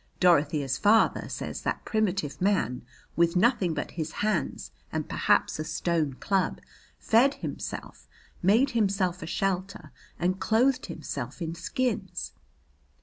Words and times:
Dorothea's 0.19 0.79
father 0.79 1.29
says 1.29 1.61
that 1.61 1.85
primitive 1.85 2.41
man, 2.41 2.81
with 3.15 3.35
nothing 3.35 3.75
but 3.75 3.91
his 3.91 4.13
hands 4.25 4.71
and 4.91 5.07
perhaps 5.07 5.59
a 5.59 5.63
stone 5.63 6.13
club, 6.13 6.59
fed 6.97 7.35
himself, 7.35 8.07
made 8.41 8.71
himself 8.71 9.21
a 9.21 9.27
shelter, 9.27 9.91
and 10.17 10.39
clothed 10.39 10.87
himself 10.87 11.39
in 11.39 11.53
skins. 11.53 12.31